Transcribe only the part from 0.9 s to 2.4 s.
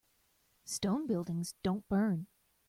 buildings don't burn.